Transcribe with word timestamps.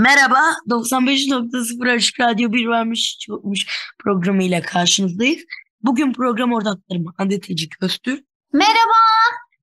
Merhaba, 0.00 0.40
95.0 0.68 1.94
Açık 1.94 2.20
Radyo 2.20 2.52
Bir 2.52 2.66
Varmış 2.66 3.18
Çokmuş 3.18 3.66
programıyla 3.98 4.62
karşınızdayız. 4.62 5.42
Bugün 5.82 6.12
program 6.12 6.52
ortaklarım 6.52 7.06
Hande 7.16 7.40
Tecik 7.40 7.82
Öztürk 7.82 8.24
Merhaba. 8.52 9.00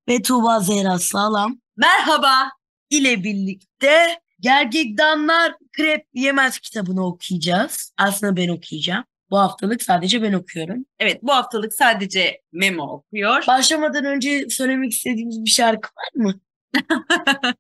ve 0.10 0.22
Tuğba 0.22 0.60
Zehra 0.60 1.00
Sağlam 1.00 1.58
Merhaba. 1.78 2.50
ile 2.90 3.24
birlikte 3.24 4.20
Gergedanlar 4.40 5.56
Krep 5.74 6.06
Yemez 6.14 6.60
kitabını 6.60 7.06
okuyacağız. 7.06 7.94
Aslında 7.98 8.38
ben 8.38 8.50
okuyacağım. 8.50 9.04
Bu 9.32 9.38
haftalık 9.38 9.84
sadece 9.84 10.22
ben 10.22 10.34
okuyorum. 10.34 10.86
Evet 11.00 11.24
bu 11.24 11.34
haftalık 11.34 11.74
sadece 11.74 12.42
Memo 12.52 12.84
okuyor. 12.84 13.44
Başlamadan 13.48 14.06
önce 14.06 14.50
söylemek 14.50 14.92
istediğimiz 14.92 15.46
bir 15.46 15.50
şarkı 15.50 15.90
var 15.90 16.24
mı? 16.24 16.34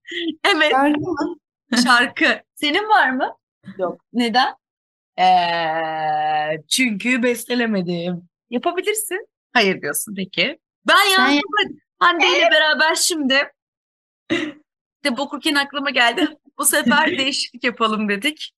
evet 0.54 0.72
şarkı. 0.72 1.00
Senin 2.56 2.90
var 2.90 3.10
mı? 3.10 3.36
Yok. 3.78 4.02
Neden? 4.14 4.56
Ee, 5.20 6.64
çünkü 6.68 7.24
bestelemedim. 7.24 8.30
Yapabilirsin. 8.50 9.28
Hayır 9.54 9.82
diyorsun 9.82 10.16
peki. 10.16 10.60
Ben 10.88 11.16
Sen 11.16 11.30
yazdım. 11.30 11.80
Hande 12.00 12.28
ile 12.28 12.50
beraber 12.52 12.96
şimdi 12.96 13.34
de 15.04 15.10
okurken 15.18 15.56
aklıma 15.56 15.90
geldi. 15.90 16.28
Bu 16.58 16.66
sefer 16.66 17.08
değişiklik 17.18 17.64
yapalım 17.64 18.10
dedik. 18.10 18.54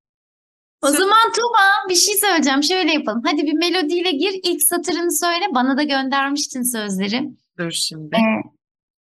O 0.82 0.88
zaman 0.88 1.32
Tuğba 1.32 1.90
bir 1.90 1.96
şey 1.96 2.16
söyleyeceğim. 2.16 2.64
Şöyle 2.64 2.92
yapalım. 2.94 3.22
Hadi 3.26 3.44
bir 3.44 3.54
melodiyle 3.54 4.12
gir. 4.12 4.40
İlk 4.44 4.64
satırını 4.64 5.12
söyle. 5.12 5.46
Bana 5.52 5.78
da 5.78 5.84
göndermiştin 5.84 6.64
sözleri. 6.64 7.30
Dur 7.58 7.72
şimdi. 7.72 8.16
Ee, 8.16 8.50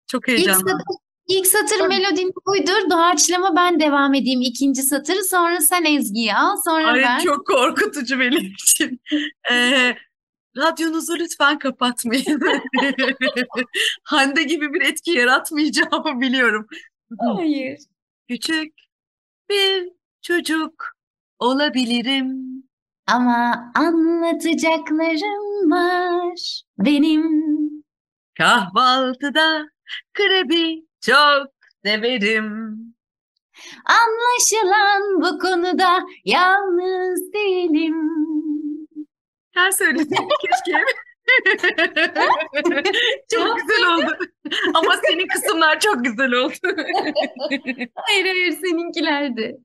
Çok 0.07 0.29
İlk 0.29 0.37
heyecanlı. 0.37 0.59
satır, 0.59 0.81
ilk 1.27 1.47
satır 1.47 1.87
melodini 1.87 2.31
uydur. 2.45 2.89
Doğaçlama 2.89 3.55
ben 3.55 3.79
devam 3.79 4.13
edeyim 4.13 4.41
ikinci 4.41 4.81
satırı. 4.83 5.23
Sonra 5.23 5.61
sen 5.61 5.85
Ezgi'yi 5.85 6.33
al. 6.33 6.57
Sonra 6.65 6.87
Ay 6.87 7.01
ben. 7.01 7.19
çok 7.19 7.47
korkutucu 7.47 8.19
benim 8.19 8.45
için. 8.45 9.01
Ee, 9.51 9.95
radyonuzu 10.57 11.13
lütfen 11.19 11.59
kapatmayın. 11.59 12.41
Hande 14.03 14.43
gibi 14.43 14.73
bir 14.73 14.81
etki 14.81 15.11
yaratmayacağımı 15.11 16.21
biliyorum. 16.21 16.67
Hayır. 17.19 17.79
Küçük 18.29 18.73
bir 19.49 19.89
çocuk 20.21 20.93
olabilirim. 21.39 22.47
Ama 23.07 23.71
anlatacaklarım 23.75 25.71
var 25.71 26.61
benim. 26.77 27.23
Kahvaltıda 28.37 29.67
krebi 30.13 30.86
çok 31.01 31.47
severim. 31.85 32.77
Anlaşılan 33.85 35.21
bu 35.21 35.39
konuda 35.39 36.05
yalnız 36.25 37.33
değilim. 37.33 37.95
Her 39.53 39.71
söylediğim 39.71 40.07
keşke. 40.41 40.83
çok 43.33 43.57
güzel 43.59 43.93
oldu. 43.95 44.17
Ama 44.73 44.95
senin 45.07 45.27
kısımlar 45.27 45.79
çok 45.79 46.05
güzel 46.05 46.31
oldu. 46.31 46.53
Hayır 47.95 48.25
hayır 48.25 48.51
seninkilerdi. 48.51 49.57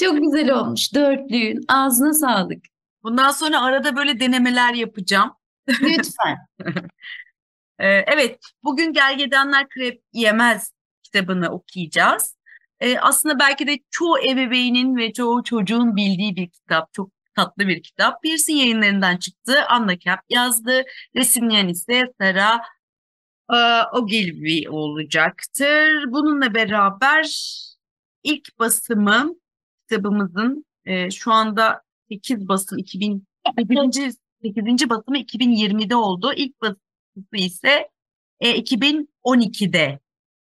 Çok 0.00 0.18
güzel 0.22 0.50
olmuş. 0.50 0.94
Dörtlüğün. 0.94 1.64
Ağzına 1.68 2.12
sağlık. 2.14 2.64
Bundan 3.02 3.30
sonra 3.30 3.60
arada 3.62 3.96
böyle 3.96 4.20
denemeler 4.20 4.74
yapacağım. 4.74 5.30
Lütfen. 5.68 6.36
Ee, 7.78 7.86
evet, 7.86 8.38
bugün 8.64 8.92
Gergedanlar 8.92 9.68
Krep 9.68 10.02
Yemez 10.12 10.72
kitabını 11.02 11.48
okuyacağız. 11.50 12.36
Ee, 12.80 12.98
aslında 12.98 13.38
belki 13.38 13.66
de 13.66 13.78
çoğu 13.90 14.18
ebeveynin 14.18 14.96
ve 14.96 15.12
çoğu 15.12 15.44
çocuğun 15.44 15.96
bildiği 15.96 16.36
bir 16.36 16.50
kitap. 16.50 16.94
Çok 16.94 17.10
tatlı 17.36 17.68
bir 17.68 17.82
kitap. 17.82 18.22
Pearson 18.22 18.54
yayınlarından 18.54 19.16
çıktı. 19.16 19.64
Anna 19.68 19.98
Kap 19.98 20.20
yazdı. 20.30 20.82
Resimleyen 21.16 21.68
ise 21.68 22.12
Sara 22.20 22.60
e, 23.52 23.56
Ogilvy 23.92 24.68
olacaktır. 24.68 26.12
Bununla 26.12 26.54
beraber 26.54 27.26
ilk 28.22 28.58
basımı 28.58 29.34
kitabımızın 29.82 30.64
e, 30.84 31.10
şu 31.10 31.32
anda 31.32 31.82
8 32.10 32.48
basım 32.48 32.78
2000 32.78 33.26
8. 33.58 34.18
8. 34.42 34.90
basımı 34.90 35.18
2020'de 35.18 35.96
oldu. 35.96 36.32
İlk 36.36 36.60
basımı 37.18 37.46
ise 37.46 37.88
e, 38.40 38.60
2012'de 38.60 39.98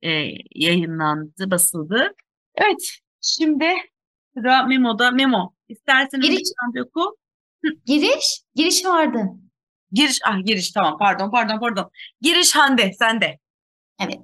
e, 0.02 0.10
yayınlandı, 0.54 1.50
basıldı. 1.50 2.14
Evet, 2.54 2.90
şimdi 3.20 3.74
sıra 4.34 4.62
Memo'da. 4.62 5.10
Memo, 5.10 5.54
istersen 5.68 6.20
Giriş. 6.20 6.42
oku. 6.86 7.16
Giriş. 7.86 8.42
Giriş 8.54 8.84
vardı. 8.84 9.18
Giriş, 9.92 10.18
ah 10.26 10.44
giriş 10.44 10.72
tamam 10.72 10.98
pardon 10.98 11.30
pardon 11.30 11.60
pardon. 11.60 11.90
Giriş 12.20 12.54
Hande, 12.56 12.92
sende. 12.98 13.38
Evet. 14.00 14.18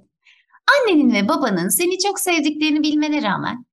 Annenin 0.71 1.13
ve 1.13 1.27
babanın 1.27 1.69
seni 1.69 1.99
çok 1.99 2.19
sevdiklerini 2.19 2.83
bilmene 2.83 3.21
rağmen 3.21 3.65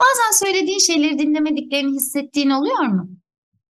bazen 0.00 0.46
söylediğin 0.46 0.78
şeyleri 0.78 1.18
dinlemediklerini 1.18 1.92
hissettiğin 1.96 2.50
oluyor 2.50 2.78
mu? 2.78 3.10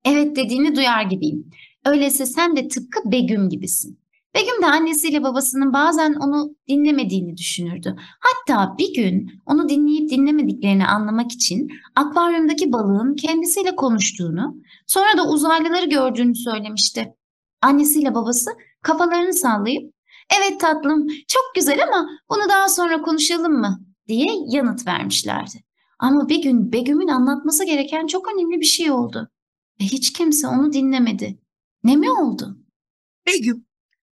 Evet 0.05 0.35
dediğini 0.35 0.75
duyar 0.75 1.03
gibiyim. 1.03 1.49
Öyleyse 1.85 2.25
sen 2.25 2.55
de 2.55 2.67
tıpkı 2.67 3.11
Begüm 3.11 3.49
gibisin. 3.49 4.00
Begüm 4.35 4.61
de 4.61 4.65
annesiyle 4.65 5.23
babasının 5.23 5.73
bazen 5.73 6.13
onu 6.13 6.55
dinlemediğini 6.67 7.37
düşünürdü. 7.37 7.95
Hatta 8.19 8.75
bir 8.77 8.93
gün 8.93 9.31
onu 9.45 9.69
dinleyip 9.69 10.09
dinlemediklerini 10.09 10.87
anlamak 10.87 11.31
için 11.31 11.67
akvaryumdaki 11.95 12.73
balığın 12.73 13.15
kendisiyle 13.15 13.75
konuştuğunu, 13.75 14.55
sonra 14.87 15.17
da 15.17 15.29
uzaylıları 15.29 15.85
gördüğünü 15.85 16.35
söylemişti. 16.35 17.13
Annesiyle 17.61 18.15
babası 18.15 18.51
kafalarını 18.81 19.33
sallayıp 19.33 19.93
"Evet 20.39 20.59
tatlım, 20.59 21.07
çok 21.07 21.43
güzel 21.55 21.83
ama 21.83 22.09
bunu 22.29 22.49
daha 22.49 22.69
sonra 22.69 23.01
konuşalım 23.01 23.53
mı?" 23.53 23.79
diye 24.07 24.27
yanıt 24.47 24.87
vermişlerdi. 24.87 25.63
Ama 25.99 26.29
bir 26.29 26.41
gün 26.41 26.71
Begüm'ün 26.71 27.07
anlatması 27.07 27.65
gereken 27.65 28.07
çok 28.07 28.33
önemli 28.33 28.59
bir 28.59 28.65
şey 28.65 28.91
oldu 28.91 29.29
ve 29.81 29.85
hiç 29.85 30.13
kimse 30.13 30.47
onu 30.47 30.73
dinlemedi. 30.73 31.39
Ne 31.83 31.95
mi 31.95 32.11
oldu? 32.11 32.57
Begüm 33.27 33.65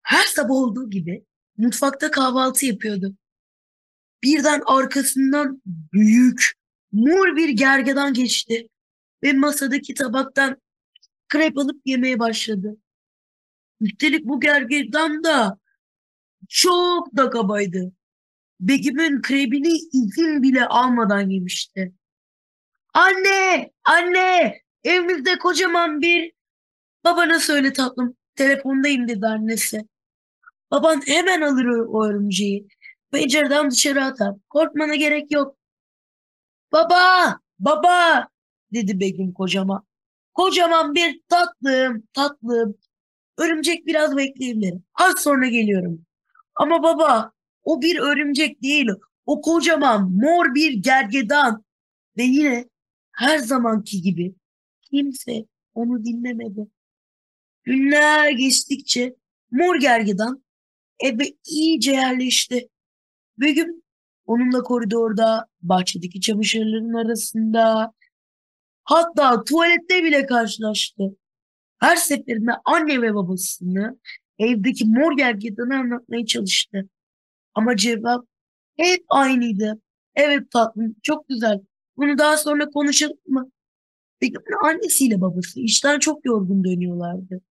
her 0.03 0.25
sabah 0.25 0.55
olduğu 0.55 0.89
gibi 0.89 1.25
mutfakta 1.57 2.11
kahvaltı 2.11 2.65
yapıyordu. 2.65 3.15
Birden 4.23 4.61
arkasından 4.65 5.61
büyük, 5.65 6.53
mor 6.91 7.35
bir 7.35 7.49
gergedan 7.49 8.13
geçti 8.13 8.69
ve 9.23 9.33
masadaki 9.33 9.93
tabaktan 9.93 10.61
krep 11.29 11.57
alıp 11.57 11.81
yemeye 11.85 12.19
başladı. 12.19 12.77
Üstelik 13.81 14.25
bu 14.25 14.39
gergedan 14.39 15.23
da 15.23 15.57
çok 16.49 17.17
da 17.17 17.29
kabaydı. 17.29 17.91
Begüm'ün 18.59 19.21
krebini 19.21 19.73
izin 19.93 20.43
bile 20.43 20.65
almadan 20.65 21.29
yemişti. 21.29 21.93
Anne, 22.93 23.71
anne, 23.83 24.61
evimizde 24.83 25.37
kocaman 25.37 26.01
bir... 26.01 26.33
Babana 27.03 27.39
söyle 27.39 27.73
tatlım, 27.73 28.17
telefondayım 28.35 29.07
dedi 29.07 29.25
annesi. 29.27 29.87
Baban 30.73 31.01
hemen 31.05 31.41
alır 31.41 31.65
o, 31.65 32.05
örümceği. 32.05 32.67
Pencereden 33.11 33.71
dışarı 33.71 34.03
atar. 34.03 34.35
Korkmana 34.49 34.95
gerek 34.95 35.31
yok. 35.31 35.57
Baba, 36.71 37.39
baba 37.59 38.27
dedi 38.73 38.99
Begüm 38.99 39.33
kocama. 39.33 39.83
Kocaman 40.33 40.95
bir 40.95 41.21
tatlım, 41.29 42.03
tatlım. 42.13 42.75
Örümcek 43.37 43.85
biraz 43.85 44.17
bekleyebilir. 44.17 44.73
Az 44.95 45.19
sonra 45.19 45.47
geliyorum. 45.47 46.05
Ama 46.55 46.83
baba, 46.83 47.31
o 47.63 47.81
bir 47.81 47.99
örümcek 47.99 48.63
değil. 48.63 48.89
O 49.25 49.41
kocaman 49.41 50.11
mor 50.11 50.55
bir 50.55 50.73
gergedan. 50.73 51.63
Ve 52.17 52.23
yine 52.23 52.69
her 53.11 53.37
zamanki 53.37 54.01
gibi 54.01 54.35
kimse 54.81 55.45
onu 55.73 56.05
dinlemedi. 56.05 56.67
Günler 57.63 58.31
geçtikçe 58.31 59.15
mor 59.51 59.75
gergedan 59.75 60.42
eve 61.03 61.23
iyice 61.45 61.91
yerleşti. 61.91 62.69
Begüm 63.37 63.81
onunla 64.25 64.63
koridorda, 64.63 65.47
bahçedeki 65.61 66.21
çamaşırların 66.21 66.93
arasında, 66.93 67.93
Hatta 68.83 69.43
tuvalette 69.43 70.03
bile 70.03 70.25
karşılaştı. 70.25 71.03
Her 71.79 71.95
seferinde 71.95 72.51
anne 72.65 73.01
ve 73.01 73.15
babasını 73.15 73.99
evdeki 74.39 74.85
mor 74.85 75.17
gergedanı 75.17 75.75
anlatmaya 75.75 76.25
çalıştı. 76.25 76.89
Ama 77.53 77.75
cevap 77.75 78.25
hep 78.77 79.05
aynıydı. 79.09 79.81
Evet 80.15 80.51
tatlım, 80.51 80.95
çok 81.03 81.27
güzel. 81.29 81.61
Bunu 81.97 82.17
daha 82.17 82.37
sonra 82.37 82.69
konuşalım 82.69 83.17
mı? 83.27 83.51
Begüm'ün 84.21 84.65
annesiyle 84.69 85.21
babası 85.21 85.59
işten 85.59 85.99
çok 85.99 86.25
yorgun 86.25 86.63
dönüyorlardı. 86.63 87.41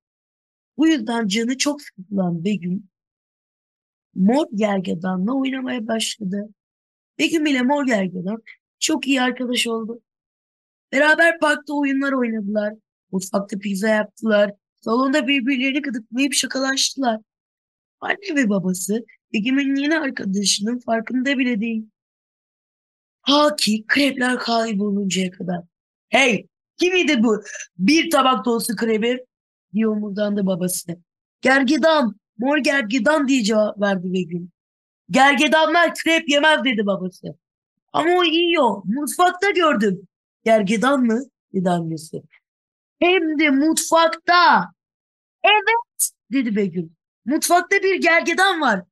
Bu 0.76 0.88
yüzden 0.88 1.26
canı 1.26 1.58
çok 1.58 1.82
sıkılan 1.82 2.44
Begüm 2.44 2.88
mor 4.14 4.47
gergedanla 4.55 5.32
oynamaya 5.32 5.87
başladı. 5.87 6.49
Begüm 7.19 7.47
ile 7.47 7.62
mor 7.62 7.87
gergedan 7.87 8.43
çok 8.79 9.09
iyi 9.09 9.23
arkadaş 9.23 9.67
oldu. 9.67 10.00
Beraber 10.93 11.38
parkta 11.38 11.75
oyunlar 11.75 12.12
oynadılar. 12.12 12.75
Mutfakta 13.12 13.59
pizza 13.59 13.88
yaptılar. 13.88 14.53
Salonda 14.81 15.26
birbirlerini 15.26 15.82
gıdıklayıp 15.82 16.35
şakalaştılar. 16.35 17.20
Anne 18.00 18.37
ve 18.37 18.49
babası 18.49 19.05
Begüm'ün 19.32 19.75
yeni 19.75 19.99
arkadaşının 19.99 20.79
farkında 20.79 21.38
bile 21.38 21.61
değil. 21.61 21.87
Ha 23.23 23.56
ki 23.56 23.85
krepler 23.88 24.38
kayboluncaya 24.38 25.31
kadar. 25.31 25.61
Hey 26.09 26.47
kimiydi 26.76 27.23
bu? 27.23 27.43
Bir 27.79 28.11
tabak 28.11 28.44
dolusu 28.44 28.76
krebi 28.76 29.25
diye 29.75 29.88
omurdandı 29.88 30.47
babası. 30.47 30.97
Gergedan, 31.41 32.17
mor 32.38 32.58
gergedan 32.58 33.29
diye 33.29 33.43
cevap 33.43 33.81
verdi 33.81 34.12
Begüm. 34.12 34.52
Gergedanlar 35.11 35.94
krep 35.94 36.29
yemez 36.29 36.64
dedi 36.64 36.87
babası. 36.87 37.26
Ama 37.93 38.11
o 38.11 38.25
yiyor. 38.25 38.82
Mutfakta 38.84 39.50
gördüm. 39.50 40.08
Gergedan 40.44 41.00
mı? 41.00 41.23
dedi 41.55 41.70
annesi. 41.70 42.23
Hem 43.00 43.38
de 43.38 43.50
mutfakta. 43.50 44.73
Evet 45.44 46.11
dedi 46.32 46.56
Begüm. 46.56 46.96
Mutfakta 47.25 47.76
bir 47.82 48.00
gergedan 48.00 48.61
var. 48.61 48.82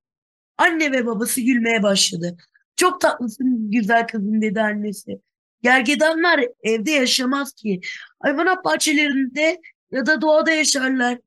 Anne 0.59 0.93
ve 0.93 1.07
babası 1.07 1.41
gülmeye 1.41 1.83
başladı. 1.83 2.37
Çok 2.77 3.01
tatlısın 3.01 3.71
güzel 3.71 4.07
kızım 4.07 4.43
dedi 4.43 4.61
annesi. 4.61 5.21
Gergedanlar 5.63 6.41
evde 6.63 6.91
yaşamaz 6.91 7.53
ki. 7.53 7.81
Hayvanat 8.23 8.65
bahçelerinde 8.65 9.61
ya 9.91 10.07
da 10.07 10.21
doğada 10.21 10.51
yaşarlar. 10.51 11.19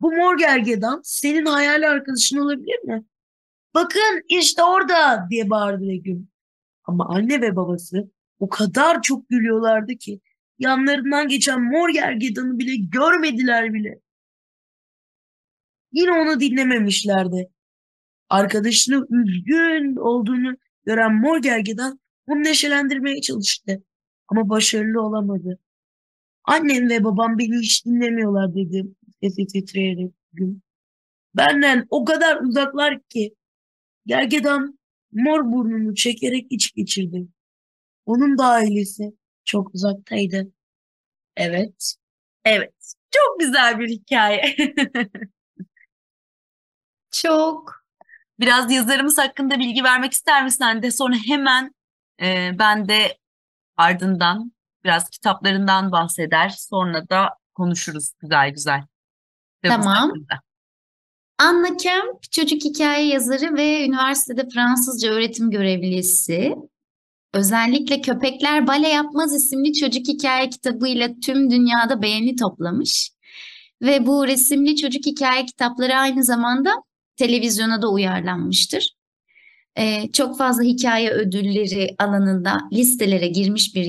Bu 0.00 0.12
mor 0.12 0.38
gergedan 0.38 1.00
senin 1.04 1.46
hayali 1.46 1.88
arkadaşın 1.88 2.38
olabilir 2.38 2.84
mi? 2.84 3.04
Bakın 3.74 4.22
işte 4.28 4.62
orada 4.62 5.26
diye 5.30 5.50
bağırdı 5.50 5.88
Begüm. 5.88 6.28
Ama 6.84 7.08
anne 7.08 7.40
ve 7.40 7.56
babası 7.56 8.10
o 8.38 8.48
kadar 8.48 9.02
çok 9.02 9.28
gülüyorlardı 9.28 9.96
ki 9.96 10.20
yanlarından 10.58 11.28
geçen 11.28 11.62
mor 11.62 11.88
gergedanı 11.88 12.58
bile 12.58 12.76
görmediler 12.76 13.74
bile. 13.74 14.00
Yine 15.92 16.12
onu 16.12 16.40
dinlememişlerdi. 16.40 17.50
Arkadaşının 18.28 19.06
üzgün 19.10 19.96
olduğunu 19.96 20.56
gören 20.84 21.14
mor 21.14 21.42
gergedan 21.42 22.00
onu 22.26 22.44
neşelendirmeye 22.44 23.20
çalıştı. 23.20 23.82
Ama 24.28 24.48
başarılı 24.48 25.02
olamadı. 25.02 25.58
Annem 26.44 26.88
ve 26.88 27.04
babam 27.04 27.38
beni 27.38 27.58
hiç 27.58 27.86
dinlemiyorlar 27.86 28.54
dedi 28.54 28.86
sesi 29.22 29.46
titreyerek 29.46 30.12
gün. 30.32 30.62
Benden 31.34 31.86
o 31.90 32.04
kadar 32.04 32.40
uzaklar 32.40 33.02
ki 33.02 33.34
gergedan 34.06 34.78
mor 35.12 35.52
burnunu 35.52 35.94
çekerek 35.94 36.46
iç 36.50 36.74
geçirdi. 36.74 37.28
Onun 38.06 38.38
da 38.38 38.46
ailesi 38.46 39.12
çok 39.44 39.74
uzaktaydı. 39.74 40.52
Evet. 41.36 41.94
Evet. 42.44 42.94
Çok 43.10 43.40
güzel 43.40 43.78
bir 43.78 43.88
hikaye. 43.88 44.56
Çok. 47.10 47.84
Biraz 48.40 48.72
yazarımız 48.72 49.18
hakkında 49.18 49.58
bilgi 49.58 49.84
vermek 49.84 50.12
ister 50.12 50.44
misin 50.44 50.64
Hande? 50.64 50.90
Sonra 50.90 51.14
hemen 51.26 51.74
e, 52.22 52.50
ben 52.58 52.88
de 52.88 53.18
ardından 53.76 54.52
biraz 54.84 55.10
kitaplarından 55.10 55.92
bahseder. 55.92 56.48
Sonra 56.48 57.08
da 57.08 57.30
konuşuruz 57.54 58.12
güzel 58.20 58.50
güzel. 58.50 58.82
Tamam. 59.62 60.12
Anna 61.38 61.76
Kemp 61.76 62.32
çocuk 62.32 62.64
hikaye 62.64 63.06
yazarı 63.06 63.56
ve 63.56 63.86
üniversitede 63.86 64.48
Fransızca 64.54 65.10
öğretim 65.10 65.50
görevlisi. 65.50 66.54
Özellikle 67.34 68.00
Köpekler 68.00 68.66
Bale 68.66 68.88
Yapmaz 68.88 69.34
isimli 69.34 69.72
çocuk 69.72 70.08
hikaye 70.08 70.50
kitabıyla 70.50 71.08
tüm 71.24 71.50
dünyada 71.50 72.02
beğeni 72.02 72.36
toplamış. 72.36 73.10
Ve 73.82 74.06
bu 74.06 74.26
resimli 74.26 74.76
çocuk 74.76 75.06
hikaye 75.06 75.46
kitapları 75.46 75.94
aynı 75.94 76.24
zamanda 76.24 76.70
televizyona 77.16 77.82
da 77.82 77.90
uyarlanmıştır. 77.90 78.94
Ee, 79.78 80.12
çok 80.12 80.38
fazla 80.38 80.62
hikaye 80.62 81.10
ödülleri 81.10 81.94
alanında 81.98 82.56
listelere 82.72 83.26
girmiş 83.26 83.74
bir 83.74 83.84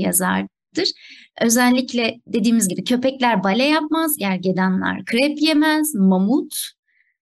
yazardır. 0.77 0.93
Özellikle 1.41 2.19
dediğimiz 2.27 2.67
gibi 2.67 2.83
köpekler 2.83 3.43
bale 3.43 3.63
yapmaz, 3.63 4.17
gergedanlar 4.17 5.05
krep 5.05 5.41
yemez, 5.41 5.95
mamut, 5.95 6.53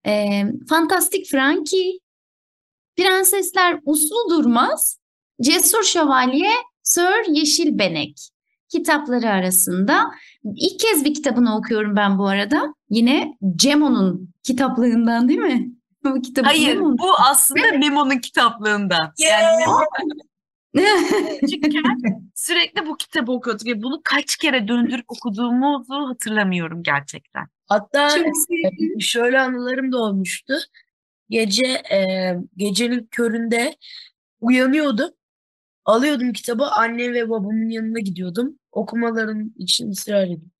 e, 0.06 0.42
fantastik 0.68 1.30
Frankie, 1.30 1.98
prensesler 2.96 3.80
uslu 3.84 4.30
durmaz, 4.30 4.98
cesur 5.42 5.82
şövalye, 5.84 6.50
Sir 6.82 7.34
Yeşil 7.34 7.78
Benek 7.78 8.28
kitapları 8.68 9.28
arasında. 9.28 10.10
İlk 10.56 10.80
kez 10.80 11.04
bir 11.04 11.14
kitabını 11.14 11.56
okuyorum 11.56 11.96
ben 11.96 12.18
bu 12.18 12.26
arada. 12.26 12.74
Yine 12.90 13.32
Cemo'nun 13.56 14.34
kitaplığından 14.42 15.28
değil 15.28 15.40
mi? 15.40 15.72
Bu 16.04 16.22
kitabı 16.22 16.46
Hayır 16.46 16.66
Cemo'nun. 16.66 16.98
bu 16.98 17.14
aslında 17.30 17.78
Memo'nun 17.78 18.18
kitaplığından. 18.18 19.12
Yani 19.18 19.58
Memo 19.58 19.78
küçükken 21.40 21.82
sürekli 22.34 22.86
bu 22.86 22.96
kitabı 22.96 23.32
okuyorduk 23.32 23.66
ve 23.66 23.82
bunu 23.82 24.00
kaç 24.04 24.36
kere 24.36 24.68
döndürüp 24.68 25.04
okuduğumuzu 25.08 26.08
hatırlamıyorum 26.08 26.82
gerçekten. 26.82 27.46
Hatta 27.66 28.08
Çok 28.08 28.26
e, 28.26 29.00
şöyle 29.00 29.40
anılarım 29.40 29.92
da 29.92 29.98
olmuştu. 29.98 30.54
Gece 31.30 31.66
e, 31.66 32.34
gecenin 32.56 33.08
köründe 33.10 33.76
uyanıyordum. 34.40 35.10
Alıyordum 35.84 36.32
kitabı 36.32 36.66
annem 36.66 37.12
ve 37.14 37.30
babamın 37.30 37.68
yanına 37.68 37.98
gidiyordum. 38.00 38.58
Okumaların 38.72 39.52
için 39.56 39.90
ısrar 39.90 40.24
ediyordum. 40.24 40.50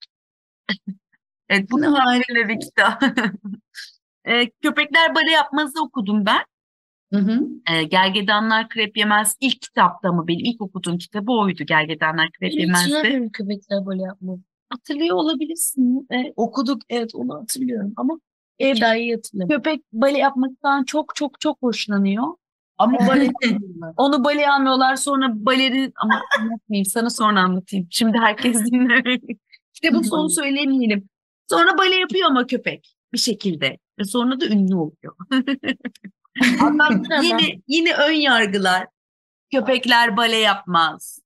Evet 1.48 1.70
bu 1.70 1.80
Ne 1.80 1.86
harika 1.86 2.48
bir 2.48 2.60
kitap. 2.60 3.02
E, 4.24 4.50
Köpekler 4.50 5.14
Bale 5.14 5.30
Yapmaz'ı 5.30 5.82
okudum 5.82 6.26
ben. 6.26 6.44
Hı 7.12 7.18
hı. 7.18 7.40
E, 7.72 7.82
Gergedanlar 7.82 8.68
Krep 8.68 8.96
Yemez 8.96 9.36
ilk 9.40 9.60
kitapta 9.62 10.12
mı 10.12 10.28
benim 10.28 10.44
ilk 10.44 10.60
okuduğum 10.60 10.98
kitabı 10.98 11.32
oydu. 11.32 11.64
Gergedanlar 11.64 12.30
Krep 12.30 12.52
Hiç 12.52 12.58
Yemez'di. 12.58 12.94
hatırlamıyorum 12.94 13.30
köpekler 13.32 13.86
böyle 13.86 14.02
yapmadı. 14.02 14.40
Hatırlıyor 14.70 15.16
olabilirsin. 15.16 16.06
E, 16.12 16.32
Okuduk 16.36 16.82
evet 16.88 17.14
onu 17.14 17.34
hatırlıyorum 17.34 17.92
ama 17.96 18.20
daha 18.60 18.96
iyi 18.96 19.14
hatırlamıyorum. 19.14 19.62
köpek 19.62 19.84
bale 19.92 20.18
yapmaktan 20.18 20.84
çok 20.84 21.14
çok 21.14 21.40
çok 21.40 21.62
hoşlanıyor. 21.62 22.24
Ama 22.78 22.92
yapmadım 23.16 23.80
Onu 23.96 24.24
baleye 24.24 24.50
almıyorlar 24.50 24.96
sonra 24.96 25.46
baleri 25.46 25.92
ama 26.02 26.20
anlatmayayım 26.38 26.84
sana 26.84 27.10
sonra 27.10 27.40
anlatayım. 27.40 27.86
Şimdi 27.90 28.18
herkes 28.18 28.64
dinler. 28.72 29.18
İşte 29.74 29.94
bu 29.94 30.04
sonu 30.04 30.30
söylemeyelim. 30.30 31.08
Sonra 31.50 31.78
bale 31.78 31.94
yapıyor 31.94 32.30
ama 32.30 32.46
köpek 32.46 32.94
bir 33.12 33.18
şekilde. 33.18 33.78
Sonra 34.02 34.40
da 34.40 34.46
ünlü 34.46 34.74
oluyor. 34.74 35.16
Yine 37.22 37.60
yine 37.68 37.94
ön 37.94 38.12
yargılar. 38.12 38.86
Köpekler 39.54 40.16
bale 40.16 40.36
yapmaz. 40.36 41.18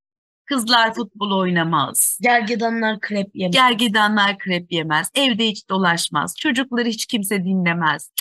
Kızlar 0.44 0.94
futbol 0.94 1.38
oynamaz. 1.38 2.18
Gergedanlar 2.22 3.00
krep 3.00 3.30
yemez. 3.34 3.54
Gergedanlar 3.54 4.38
krep 4.38 4.72
yemez. 4.72 5.10
Evde 5.14 5.46
hiç 5.46 5.68
dolaşmaz. 5.68 6.36
Çocukları 6.36 6.88
hiç 6.88 7.06
kimse 7.06 7.44
dinlemez. 7.44 8.12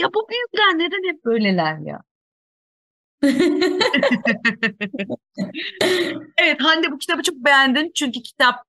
Ya 0.00 0.08
bu 0.14 0.28
büyükler 0.28 0.78
neden 0.78 1.12
hep 1.12 1.24
böyleler 1.24 1.78
ya? 1.78 2.02
Evet 6.38 6.60
Hande 6.62 6.92
bu 6.92 6.98
kitabı 6.98 7.22
çok 7.22 7.36
beğendin. 7.36 7.92
Çünkü 7.94 8.22
kitap 8.22 8.64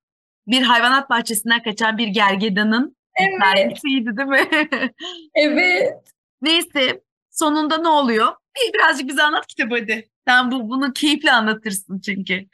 bir 0.47 0.61
hayvanat 0.61 1.09
bahçesinden 1.09 1.63
kaçan 1.63 1.97
bir 1.97 2.07
gergedanın 2.07 2.95
hikayesiydi 3.19 4.17
değil 4.17 4.27
mi? 4.29 4.69
Evet. 5.35 5.93
Neyse 6.41 7.01
sonunda 7.33 7.77
ne 7.77 7.87
oluyor? 7.87 8.27
Bir, 8.55 8.73
birazcık 8.73 9.09
bize 9.09 9.23
anlat 9.23 9.47
kitabı 9.47 9.75
hadi. 9.79 10.09
Sen 10.27 10.51
bu, 10.51 10.69
bunu 10.69 10.93
keyifle 10.93 11.31
anlatırsın 11.31 11.99
çünkü. 11.99 12.45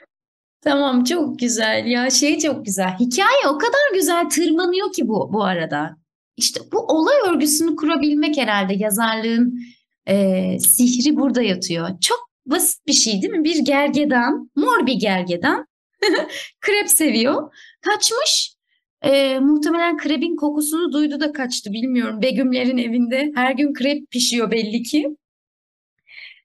Tamam 0.61 1.03
çok 1.03 1.39
güzel 1.39 1.85
ya 1.85 2.09
şey 2.09 2.39
çok 2.39 2.65
güzel. 2.65 2.95
Hikaye 2.99 3.47
o 3.47 3.57
kadar 3.57 3.93
güzel 3.93 4.29
tırmanıyor 4.29 4.93
ki 4.93 5.07
bu 5.07 5.33
bu 5.33 5.43
arada. 5.43 5.97
İşte 6.37 6.61
bu 6.71 6.79
olay 6.79 7.15
örgüsünü 7.29 7.75
kurabilmek 7.75 8.37
herhalde 8.37 8.73
yazarlığın 8.73 9.59
e, 10.07 10.59
sihri 10.59 11.15
burada 11.15 11.41
yatıyor. 11.41 11.89
Çok 12.01 12.29
basit 12.45 12.87
bir 12.87 12.93
şey 12.93 13.21
değil 13.21 13.33
mi? 13.33 13.43
Bir 13.43 13.59
gergedan, 13.59 14.51
mor 14.55 14.85
bir 14.85 14.93
gergedan 14.93 15.67
Krep 16.61 16.89
seviyor. 16.89 17.53
Kaçmış. 17.81 18.58
Ee, 19.01 19.39
muhtemelen 19.39 19.97
krebin 19.97 20.35
kokusunu 20.35 20.91
duydu 20.93 21.19
da 21.19 21.31
kaçtı 21.31 21.73
bilmiyorum. 21.73 22.21
Begümlerin 22.21 22.77
evinde 22.77 23.31
her 23.35 23.51
gün 23.51 23.73
krep 23.73 24.11
pişiyor 24.11 24.51
belli 24.51 24.83
ki. 24.83 25.17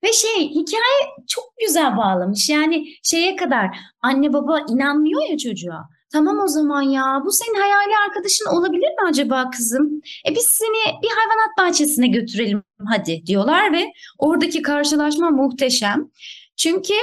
Ve 0.05 0.13
şey 0.13 0.49
hikaye 0.49 1.01
çok 1.29 1.45
güzel 1.67 1.97
bağlamış. 1.97 2.49
Yani 2.49 2.87
şeye 3.03 3.37
kadar 3.37 3.77
anne 4.03 4.33
baba 4.33 4.61
inanmıyor 4.69 5.31
ya 5.31 5.39
çocuğa. 5.39 5.89
Tamam 6.13 6.39
o 6.45 6.49
zaman 6.49 6.83
ya 6.83 7.23
bu 7.25 7.33
senin 7.33 7.61
hayali 7.61 7.93
arkadaşın 8.09 8.47
olabilir 8.47 8.89
mi 8.89 9.09
acaba 9.09 9.51
kızım? 9.51 10.01
E 10.29 10.35
biz 10.35 10.47
seni 10.47 11.03
bir 11.03 11.09
hayvanat 11.09 11.59
bahçesine 11.59 12.07
götürelim 12.09 12.63
hadi 12.89 13.27
diyorlar 13.27 13.73
ve 13.73 13.93
oradaki 14.19 14.63
karşılaşma 14.63 15.31
muhteşem. 15.31 16.11
Çünkü 16.57 16.95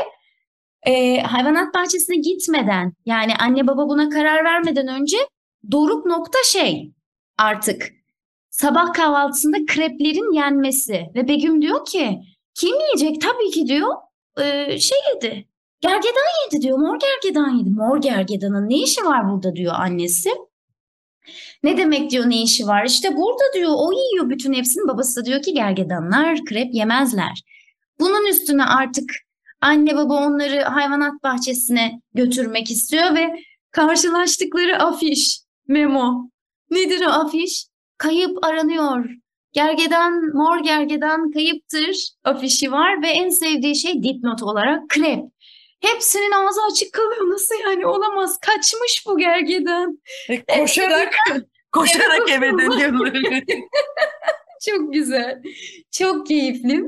e, 0.83 1.21
hayvanat 1.21 1.73
bahçesine 1.73 2.15
gitmeden 2.15 2.93
yani 3.05 3.33
anne 3.39 3.67
baba 3.67 3.89
buna 3.89 4.09
karar 4.09 4.45
vermeden 4.45 4.87
önce 4.87 5.17
doruk 5.71 6.05
nokta 6.05 6.39
şey 6.45 6.91
artık. 7.37 7.91
Sabah 8.49 8.93
kahvaltısında 8.93 9.57
kreplerin 9.67 10.33
yenmesi 10.33 11.05
ve 11.15 11.27
Begüm 11.27 11.61
diyor 11.61 11.85
ki 11.85 12.19
kim 12.53 12.75
yiyecek? 12.79 13.21
Tabii 13.21 13.51
ki 13.51 13.67
diyor 13.67 13.89
e, 14.39 14.79
şey 14.79 14.97
yedi. 15.13 15.47
Gergedan 15.81 16.31
yedi 16.45 16.61
diyor. 16.61 16.77
Mor 16.77 16.99
gergedan 16.99 17.49
yedi. 17.49 17.69
Mor 17.69 18.01
gergedanın 18.01 18.69
ne 18.69 18.77
işi 18.77 19.05
var 19.05 19.31
burada? 19.31 19.55
diyor 19.55 19.73
annesi. 19.73 20.29
Ne 21.63 21.77
demek? 21.77 22.11
diyor 22.11 22.29
ne 22.29 22.41
işi 22.41 22.67
var? 22.67 22.85
İşte 22.85 23.15
burada 23.15 23.43
diyor. 23.53 23.71
O 23.75 23.91
yiyor 23.91 24.29
bütün 24.29 24.53
hepsini. 24.53 24.87
Babası 24.87 25.21
da 25.21 25.25
diyor 25.25 25.41
ki 25.41 25.53
gergedanlar 25.53 26.45
krep 26.45 26.73
yemezler. 26.73 27.43
Bunun 27.99 28.27
üstüne 28.27 28.65
artık 28.65 29.11
anne 29.61 29.95
baba 29.95 30.13
onları 30.13 30.61
hayvanat 30.61 31.23
bahçesine 31.23 32.01
götürmek 32.13 32.71
istiyor 32.71 33.15
ve 33.15 33.35
karşılaştıkları 33.71 34.83
afiş, 34.83 35.41
memo. 35.71 36.29
Nedir 36.69 37.05
o 37.05 37.09
afiş? 37.09 37.65
Kayıp 37.97 38.45
aranıyor. 38.45 39.05
Gergedan, 39.53 40.35
mor 40.35 40.63
gergedan 40.63 41.31
kayıptır 41.31 42.09
afişi 42.23 42.71
var 42.71 43.01
ve 43.03 43.07
en 43.07 43.29
sevdiği 43.29 43.75
şey 43.75 44.03
dipnot 44.03 44.43
olarak 44.43 44.89
krep. 44.89 45.19
Hepsinin 45.79 46.31
ağzı 46.31 46.61
açık 46.71 46.93
kalıyor. 46.93 47.29
Nasıl 47.29 47.55
yani 47.63 47.85
olamaz? 47.85 48.39
Kaçmış 48.39 49.03
bu 49.07 49.17
gergedan. 49.17 49.99
Koşarak, 50.57 51.13
koşarak 51.71 52.29
eve 52.29 52.51
dönüyorlar. 52.51 53.13
Çok 54.65 54.93
güzel. 54.93 55.41
Çok 55.91 56.27
keyifli. 56.27 56.83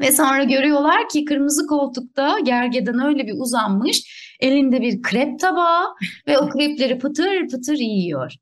Ve 0.00 0.12
sonra 0.12 0.44
görüyorlar 0.44 1.08
ki 1.08 1.24
kırmızı 1.24 1.66
koltukta 1.66 2.38
gergedan 2.38 3.06
öyle 3.06 3.26
bir 3.26 3.34
uzanmış. 3.40 4.23
Elinde 4.40 4.80
bir 4.80 5.02
krep 5.02 5.40
tabağı 5.40 5.94
ve 6.26 6.38
o 6.38 6.48
krepleri 6.48 6.98
pıtır 6.98 7.48
pıtır 7.48 7.78
yiyor. 7.78 8.32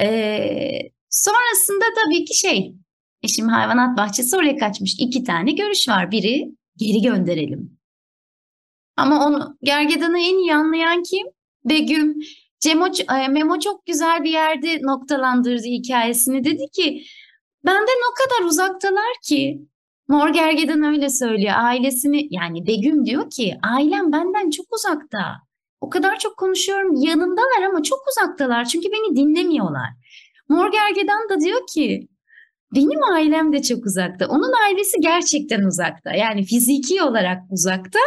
Ee, 0.00 0.80
sonrasında 1.10 1.84
tabii 2.04 2.24
ki 2.24 2.38
şey, 2.38 2.74
şimdi 3.26 3.50
hayvanat 3.50 3.98
bahçesi 3.98 4.36
oraya 4.36 4.56
kaçmış. 4.56 4.94
İki 4.98 5.24
tane 5.24 5.52
görüş 5.52 5.88
var. 5.88 6.10
Biri 6.10 6.50
geri 6.76 7.02
gönderelim. 7.02 7.78
Ama 8.96 9.26
onu 9.26 9.58
gergedanı 9.62 10.18
en 10.18 10.38
iyi 10.38 10.54
anlayan 10.54 11.02
kim? 11.02 11.26
Begüm. 11.64 12.20
Cemo, 12.60 12.86
e, 12.86 13.28
Memo 13.28 13.58
çok 13.58 13.86
güzel 13.86 14.24
bir 14.24 14.30
yerde 14.30 14.82
noktalandırdı 14.82 15.64
hikayesini. 15.64 16.44
Dedi 16.44 16.70
ki 16.72 17.04
benden 17.64 18.10
o 18.10 18.14
kadar 18.14 18.48
uzaktalar 18.48 19.12
ki 19.24 19.60
Mor 20.08 20.28
Gergedan 20.28 20.82
öyle 20.82 21.08
söylüyor. 21.08 21.54
Ailesini 21.56 22.28
yani 22.30 22.66
Begüm 22.66 23.06
diyor 23.06 23.30
ki 23.30 23.58
ailem 23.62 24.12
benden 24.12 24.50
çok 24.50 24.66
uzakta. 24.72 25.18
O 25.80 25.90
kadar 25.90 26.18
çok 26.18 26.36
konuşuyorum 26.36 26.94
yanımdalar 26.94 27.62
ama 27.68 27.82
çok 27.82 27.98
uzaktalar 28.10 28.64
çünkü 28.64 28.88
beni 28.88 29.16
dinlemiyorlar. 29.16 29.88
Mor 30.48 30.72
Gergedan 30.72 31.28
da 31.28 31.40
diyor 31.40 31.60
ki 31.74 32.08
benim 32.74 33.02
ailem 33.12 33.52
de 33.52 33.62
çok 33.62 33.86
uzakta. 33.86 34.26
Onun 34.28 34.52
ailesi 34.64 35.00
gerçekten 35.00 35.62
uzakta. 35.62 36.10
Yani 36.14 36.44
fiziki 36.44 37.02
olarak 37.02 37.42
uzakta 37.50 37.98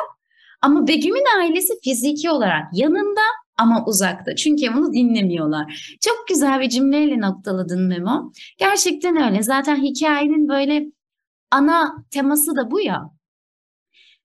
ama 0.61 0.87
Begüm'ün 0.87 1.39
ailesi 1.39 1.73
fiziki 1.83 2.29
olarak 2.29 2.65
yanında 2.73 3.21
ama 3.57 3.85
uzakta. 3.85 4.35
Çünkü 4.35 4.69
onu 4.69 4.93
dinlemiyorlar. 4.93 5.97
Çok 6.01 6.27
güzel 6.27 6.59
bir 6.59 6.69
cümleyle 6.69 7.21
noktaladın 7.21 7.87
Memo. 7.87 8.31
Gerçekten 8.57 9.23
öyle. 9.23 9.43
Zaten 9.43 9.75
hikayenin 9.75 10.49
böyle 10.49 10.85
ana 11.51 12.05
teması 12.11 12.55
da 12.55 12.71
bu 12.71 12.81
ya. 12.81 13.09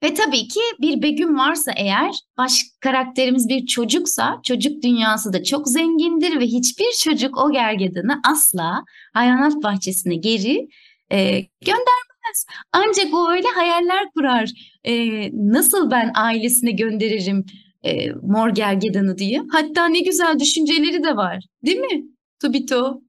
Ve 0.02 0.14
tabii 0.14 0.48
ki 0.48 0.60
bir 0.80 1.02
Begüm 1.02 1.38
varsa 1.38 1.72
eğer 1.76 2.14
baş 2.38 2.62
karakterimiz 2.80 3.48
bir 3.48 3.66
çocuksa 3.66 4.40
çocuk 4.42 4.82
dünyası 4.82 5.32
da 5.32 5.44
çok 5.44 5.68
zengindir 5.68 6.40
ve 6.40 6.44
hiçbir 6.44 6.92
çocuk 7.02 7.38
o 7.38 7.52
gergedanı 7.52 8.20
asla 8.24 8.84
hayvanat 9.12 9.62
bahçesine 9.62 10.14
geri 10.14 10.68
e, 11.12 11.40
göndermez. 11.60 12.46
Ancak 12.72 13.14
o 13.14 13.30
öyle 13.30 13.48
hayaller 13.48 14.10
kurar. 14.10 14.50
E, 14.84 14.94
nasıl 15.32 15.90
ben 15.90 16.12
ailesine 16.14 16.70
gönderirim 16.70 17.46
e, 17.84 18.10
mor 18.22 18.48
gergedanı 18.48 19.18
diye. 19.18 19.42
Hatta 19.52 19.88
ne 19.88 20.00
güzel 20.00 20.38
düşünceleri 20.38 21.04
de 21.04 21.16
var 21.16 21.44
değil 21.66 21.78
mi 21.78 22.04
Tubito? 22.42 23.05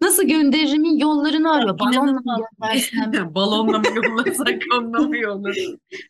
Nasıl 0.00 0.22
gönderirim 0.22 0.98
yollarını 0.98 1.52
arıyor. 1.52 1.78
Balonla 1.78 2.12
mı 2.12 2.22
göndersem? 2.60 3.34
Balonla 3.34 3.78
mı 3.78 3.86
yollasak 3.94 4.62
mı 4.82 5.30
olur? 5.32 5.54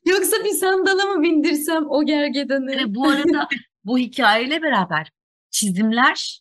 Yoksa 0.06 0.37
bir 0.44 0.50
sandala 0.50 1.04
mı 1.04 1.23
bindirsem 1.23 1.85
o 1.90 2.06
gergedanı? 2.06 2.73
Yani 2.73 2.94
bu 2.94 3.09
arada 3.09 3.49
bu 3.85 3.99
hikayeyle 3.99 4.62
beraber 4.62 5.11
çizimler 5.50 6.40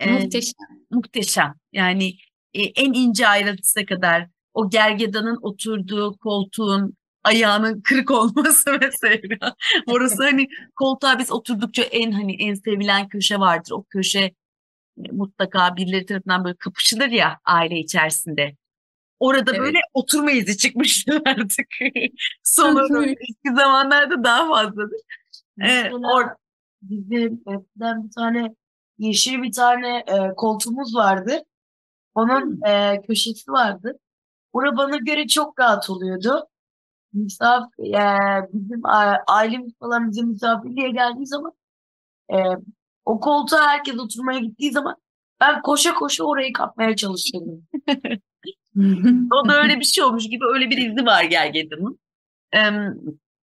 e, 0.00 0.12
Muhteşem. 0.12 0.52
muhteşem. 0.90 1.54
Yani 1.72 2.12
e, 2.54 2.62
en 2.62 2.92
ince 2.92 3.28
ayrıntısına 3.28 3.86
kadar 3.86 4.26
o 4.54 4.70
gergedanın 4.70 5.38
oturduğu 5.42 6.16
koltuğun 6.16 6.96
ayağının 7.24 7.80
kırık 7.80 8.10
olması 8.10 8.78
mesela. 8.80 9.54
Orası 9.86 10.22
hani 10.22 10.48
koltuğa 10.76 11.18
biz 11.18 11.32
oturdukça 11.32 11.82
en 11.82 12.10
hani 12.12 12.36
en 12.36 12.54
sevilen 12.54 13.08
köşe 13.08 13.38
vardır. 13.40 13.72
O 13.72 13.84
köşe 13.84 14.32
mutlaka 14.96 15.76
birileri 15.76 16.06
tarafından 16.06 16.44
böyle 16.44 16.56
kapışılır 16.56 17.08
ya 17.08 17.38
aile 17.44 17.78
içerisinde. 17.78 18.56
Orada 19.20 19.50
Evet. 19.50 19.60
böyle 19.60 19.78
oturma 19.94 20.30
izi 20.30 20.56
çıkmıştır 20.58 21.22
artık. 21.26 21.66
Sonra 22.42 23.04
eski 23.06 23.54
zamanlarda 23.56 24.24
daha 24.24 24.48
fazladır. 24.48 25.00
Evet, 25.60 25.92
or- 25.92 26.36
bizim 26.82 27.42
eskiden 27.46 28.04
bir 28.04 28.10
tane 28.10 28.54
yeşil 28.98 29.42
bir 29.42 29.52
tane 29.52 29.98
e, 29.98 30.34
koltuğumuz 30.36 30.96
vardı. 30.96 31.42
Onun 32.14 32.60
e, 32.66 33.02
köşesi 33.06 33.50
vardı. 33.50 33.98
Ora 34.52 34.76
bana 34.76 34.96
göre 34.96 35.26
çok 35.26 35.58
rahat 35.60 35.90
oluyordu. 35.90 36.46
Misafir, 37.12 37.94
e, 37.94 38.48
bizim 38.52 38.80
ailemiz 39.26 39.72
falan 39.78 40.10
bize 40.10 40.22
misafirliğe 40.22 40.90
geldiği 40.90 41.26
zaman 41.26 41.52
e, 42.32 42.36
o 43.06 43.20
koltuğa 43.20 43.68
herkes 43.68 43.98
oturmaya 43.98 44.38
gittiği 44.38 44.72
zaman 44.72 44.96
ben 45.40 45.62
koşa 45.62 45.94
koşa 45.94 46.24
orayı 46.24 46.52
kapmaya 46.52 46.96
çalışıyordum. 46.96 47.66
O 49.32 49.48
da 49.48 49.62
öyle 49.62 49.80
bir 49.80 49.84
şey 49.84 50.04
olmuş 50.04 50.28
gibi 50.28 50.44
öyle 50.54 50.70
bir 50.70 50.78
izi 50.78 51.06
var 51.06 51.24
Gergedan'ın. 51.24 51.98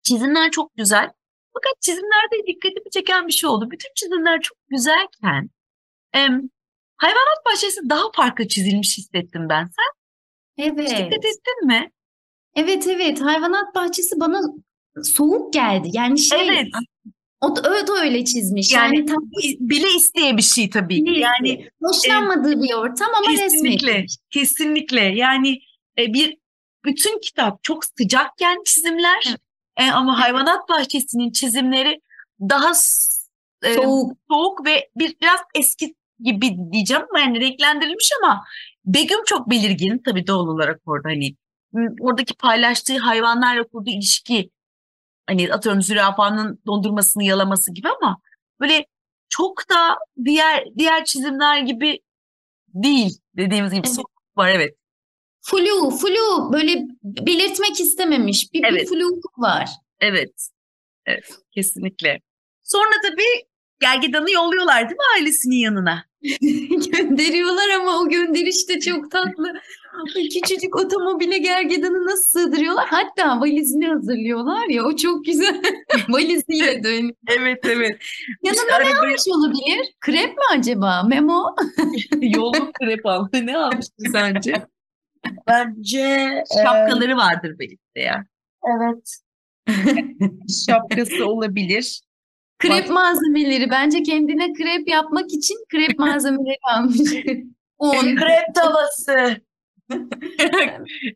Çizimler 0.02 0.50
çok 0.50 0.76
güzel. 0.76 1.11
Fakat 1.54 1.83
çizimlerde 1.83 2.47
dikkatimi 2.47 2.90
çeken 2.90 3.26
bir 3.26 3.33
şey 3.33 3.50
oldu. 3.50 3.71
Bütün 3.71 3.90
çizimler 3.95 4.40
çok 4.40 4.59
güzelken 4.69 5.50
hayvanat 6.97 7.47
bahçesi 7.47 7.80
daha 7.90 8.02
farklı 8.14 8.49
çizilmiş 8.49 8.99
hissettim 8.99 9.47
ben. 9.50 9.64
Sen 9.64 9.92
hiç 10.64 10.73
Evet. 10.78 10.90
dikkat 10.90 11.25
ettin 11.25 11.66
mi? 11.66 11.90
Evet 12.57 12.87
evet 12.87 13.21
hayvanat 13.21 13.75
bahçesi 13.75 14.21
bana 14.21 14.40
soğuk 15.02 15.52
geldi. 15.52 15.88
Yani 15.92 16.19
şey 16.19 16.49
Evet. 16.49 16.66
O 17.40 17.56
da, 17.56 17.61
o 17.61 17.87
da 17.87 18.02
öyle 18.02 18.25
çizmiş. 18.25 18.73
Yani 18.73 18.97
Yani, 18.97 19.06
tam 19.06 19.30
Bile 19.61 19.90
isteye 19.97 20.37
bir 20.37 20.42
şey 20.42 20.70
tabii. 20.70 21.04
ki. 21.04 21.11
Yani 21.20 21.68
hoşlanmadığı 21.82 22.62
bir 22.62 22.75
ortam 22.75 23.09
ama 23.18 23.37
kesinlikle, 23.37 23.88
resmetmiş. 23.88 24.16
kesinlikle. 24.30 25.00
Yani 25.00 25.59
e, 25.99 26.12
bir 26.12 26.37
bütün 26.85 27.20
kitap 27.20 27.64
çok 27.64 27.85
sıcakken 27.85 28.56
çizimler 28.64 29.37
e, 29.76 29.90
ama 29.90 30.20
hayvanat 30.20 30.68
bahçesinin 30.68 31.32
çizimleri 31.32 32.00
daha 32.40 32.70
e, 33.62 33.75
Soğuk. 33.75 34.16
soğuk 34.30 34.66
ve 34.66 34.90
bir 34.97 35.16
biraz 35.23 35.40
eski 35.54 35.94
gibi 36.20 36.56
diyeceğim 36.73 37.02
yani 37.18 37.40
renklendirilmiş 37.40 38.11
ama 38.23 38.44
Begüm 38.85 39.25
çok 39.25 39.50
belirgin 39.50 40.02
tabii 40.04 40.26
doğal 40.26 40.49
olarak 40.49 40.80
orada 40.87 41.09
hani 41.09 41.35
oradaki 42.00 42.35
paylaştığı 42.35 42.99
hayvanlarla 42.99 43.64
kurduğu 43.64 43.90
ilişki 43.90 44.50
hani 45.26 45.52
atıyorum 45.52 45.82
zürafanın 45.82 46.62
dondurmasını 46.66 47.24
yalaması 47.24 47.74
gibi 47.74 47.88
ama 47.88 48.20
böyle 48.60 48.86
çok 49.28 49.70
da 49.70 49.96
diğer 50.24 50.64
diğer 50.78 51.04
çizimler 51.04 51.58
gibi 51.58 52.00
değil 52.68 53.18
dediğimiz 53.36 53.72
gibi 53.72 53.86
Evet. 53.86 53.98
var 54.36 54.48
evet. 54.48 54.74
Flu, 55.42 55.90
flu 55.90 56.52
böyle 56.52 56.86
belirtmek 57.04 57.80
istememiş. 57.80 58.52
Bir, 58.52 58.62
bir 58.62 58.68
Evet. 58.68 58.88
flu 58.88 59.20
var. 59.36 59.68
Evet. 60.00 60.48
Evet, 61.06 61.38
kesinlikle. 61.50 62.20
Sonra 62.62 62.90
tabii 63.02 63.46
gergedanı 63.80 64.30
yolluyorlar 64.30 64.82
değil 64.82 64.96
mi 64.96 65.04
ailesinin 65.16 65.56
yanına? 65.56 66.04
Gönderiyorlar 66.92 67.70
ama 67.80 67.98
o 67.98 68.08
gönderiş 68.08 68.68
de 68.68 68.80
çok 68.80 69.10
tatlı. 69.10 69.52
Küçücük 70.14 70.76
otomobile 70.76 71.38
gergedanı 71.38 72.06
nasıl 72.06 72.40
sığdırıyorlar? 72.40 72.86
Hatta 72.88 73.40
valizini 73.40 73.88
hazırlıyorlar 73.88 74.68
ya 74.68 74.84
o 74.84 74.96
çok 74.96 75.24
güzel. 75.24 75.62
Valiziyle 76.08 76.82
dön. 76.82 77.16
Evet 77.28 77.58
evet. 77.64 78.02
Yanına 78.42 78.62
ne 78.64 78.74
arabaya 78.74 79.00
almış 79.00 79.22
olabilir? 79.28 79.94
Krep 80.00 80.28
mi 80.36 80.44
acaba? 80.58 81.02
Memo? 81.02 81.54
yolluk 82.20 82.74
krep 82.74 83.06
aldı. 83.06 83.46
Ne 83.46 83.56
almıştı 83.56 84.04
sence? 84.12 84.66
Bence 85.46 86.00
e, 86.00 86.44
Şapkaları 86.62 87.16
vardır 87.16 87.58
birlikte 87.58 88.00
ya. 88.00 88.24
evet. 88.64 89.16
Şapkası 90.66 91.26
olabilir. 91.26 92.00
Krep 92.61 92.90
malzemeleri. 92.90 93.71
Bence 93.71 94.02
kendine 94.02 94.52
krep 94.52 94.88
yapmak 94.88 95.33
için 95.33 95.64
krep 95.71 95.99
malzemeleri 95.99 96.59
almış. 96.75 96.99
Un. 97.79 98.17
Krep 98.17 98.55
tavası. 98.55 99.37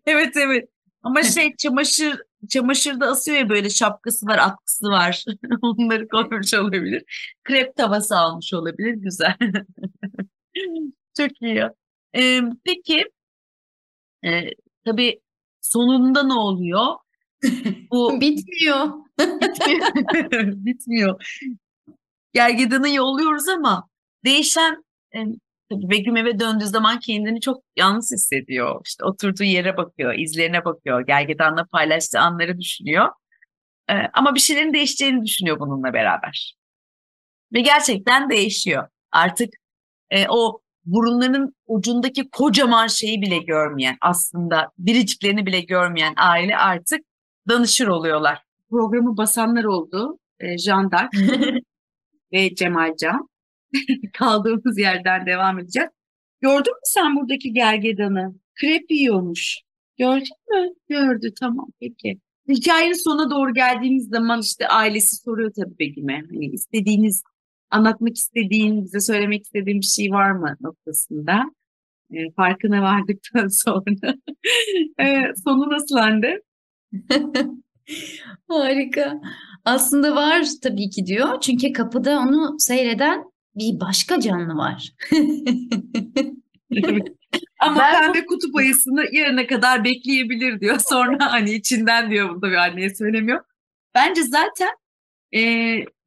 Evet 0.07 0.37
evet. 0.37 0.69
Ama 1.03 1.23
şey 1.23 1.57
çamaşır 1.57 2.23
çamaşırda 2.49 3.07
asıyor 3.07 3.39
ya 3.39 3.49
böyle 3.49 3.71
şapkası 3.71 4.27
var, 4.27 4.39
atkısı 4.39 4.87
var. 4.87 5.25
Onları 5.63 6.09
koymuş 6.09 6.55
olabilir. 6.55 7.03
Krep 7.45 7.77
tavası 7.77 8.17
almış 8.19 8.55
olabilir. 8.55 8.95
Güzel. 8.95 9.37
Çok 11.17 11.43
iyi 11.43 11.55
ya. 11.55 11.75
Ee, 12.17 12.41
peki 12.65 13.05
e, 14.25 14.51
tabii 14.85 15.21
sonunda 15.61 16.23
ne 16.23 16.35
oluyor? 16.35 16.87
Bu 17.91 18.21
Bitmiyor. 18.21 18.89
bitmiyor. 20.65 21.41
Gergedan'ı 22.33 22.89
yolluyoruz 22.89 23.49
ama 23.49 23.89
değişen 24.25 24.85
e, 25.15 25.19
tabii 25.71 25.91
Begüm 25.91 26.17
eve 26.17 26.41
döndüğü 26.41 26.67
zaman 26.67 26.99
kendini 26.99 27.41
çok 27.41 27.63
yalnız 27.77 28.13
hissediyor. 28.13 28.81
İşte 28.87 29.05
oturduğu 29.05 29.45
yere 29.45 29.77
bakıyor, 29.77 30.15
izlerine 30.15 30.65
bakıyor, 30.65 31.07
Gergedan'la 31.07 31.65
paylaştığı 31.65 32.21
anları 32.21 32.59
düşünüyor. 32.61 33.09
E, 33.91 33.95
ama 34.13 34.35
bir 34.35 34.41
şeylerin 34.41 34.75
değişeceğini 34.75 35.25
düşünüyor 35.25 35.61
bununla 35.61 35.93
beraber. 35.93 36.57
Ve 37.53 37.61
gerçekten 37.61 38.31
değişiyor. 38.31 38.89
Artık 39.13 39.55
e, 40.11 40.27
o 40.29 40.61
burunlarının 40.85 41.55
ucundaki 41.67 42.31
kocaman 42.31 42.87
şeyi 42.87 43.23
bile 43.23 43.39
görmeyen, 43.39 43.97
aslında 44.01 44.71
biriciklerini 44.79 45.47
bile 45.47 45.61
görmeyen 45.61 46.15
aile 46.17 46.57
artık 46.57 47.01
danışır 47.49 47.87
oluyorlar. 47.87 48.43
Programı 48.71 49.17
basanlar 49.17 49.65
oldu. 49.65 50.19
E, 50.41 50.59
Jean 50.59 50.91
d'Arc 50.91 51.19
ve 52.33 52.55
Cemal 52.55 52.97
Can. 52.97 53.29
Kaldığımız 54.13 54.79
yerden 54.79 55.27
devam 55.27 55.59
edeceğiz. 55.59 55.91
Gördün 56.41 56.73
mü 56.73 56.81
sen 56.85 57.17
buradaki 57.17 57.53
gergedanı? 57.53 58.35
Krep 58.55 58.91
yiyormuş. 58.91 59.61
Gördün 59.99 60.37
mü? 60.51 60.69
Gördü 60.89 61.33
tamam 61.41 61.67
peki. 61.81 62.19
Hikayenin 62.49 63.05
sonuna 63.05 63.31
doğru 63.31 63.55
geldiğimiz 63.55 64.09
zaman 64.09 64.41
işte 64.41 64.69
ailesi 64.69 65.17
soruyor 65.17 65.53
tabii 65.57 65.79
Begüm'e. 65.79 66.23
Hani 66.31 66.47
istediğiniz, 66.47 67.23
anlatmak 67.71 68.17
istediğin, 68.17 68.85
bize 68.85 69.01
söylemek 69.01 69.45
istediğin 69.45 69.81
bir 69.81 69.87
şey 69.87 70.11
var 70.11 70.31
mı 70.31 70.57
noktasında. 70.61 71.45
E, 72.11 72.31
farkına 72.31 72.83
vardıktan 72.83 73.49
sonra. 73.65 74.15
e, 75.01 75.33
sonu 75.45 75.71
nasıl 75.71 75.99
Hande? 75.99 76.43
Harika. 78.49 79.21
Aslında 79.65 80.17
var 80.17 80.47
tabii 80.63 80.91
ki 80.91 81.07
diyor. 81.07 81.41
Çünkü 81.41 81.73
kapıda 81.73 82.19
onu 82.19 82.57
seyreden 82.59 83.25
bir 83.57 83.81
başka 83.81 84.21
canlı 84.21 84.55
var. 84.55 84.93
Ama 87.61 87.78
Ben 87.78 88.00
pembe 88.00 88.26
kutup 88.26 88.57
ayısını 88.57 89.04
yarına 89.13 89.47
kadar 89.47 89.85
bekleyebilir 89.85 90.61
diyor. 90.61 90.78
Sonra 90.89 91.33
hani 91.33 91.50
içinden 91.52 92.11
diyor 92.11 92.28
bunu 92.30 92.41
tabii 92.41 92.59
anneye 92.59 92.95
söylemiyor. 92.95 93.45
Bence 93.95 94.23
zaten 94.23 94.71
e, 95.37 95.41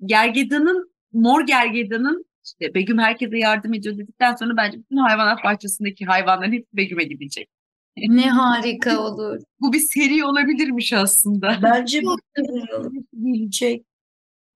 gergedanın, 0.06 0.92
mor 1.14 1.48
gergedanın 1.48 2.26
işte 2.46 2.74
Begüm 2.74 3.00
herkese 3.00 3.38
yardım 3.38 3.74
ediyor 3.74 3.98
dedikten 3.98 4.36
sonra 4.36 4.58
bence 4.58 4.78
bütün 4.78 4.98
hayvanat 4.98 5.44
bahçesindeki 5.44 6.06
hayvanların 6.06 6.52
hepsi 6.52 6.78
Begüm'e 6.78 7.04
gidecek. 7.04 7.50
Ne 7.98 8.30
harika 8.30 9.00
olur. 9.02 9.42
Bu 9.62 9.74
bir 9.74 9.80
seri 9.80 10.26
olabilirmiş 10.26 10.94
aslında. 10.94 11.60
Bence 11.64 12.02
bu 12.04 12.18
bilecek. 13.14 13.86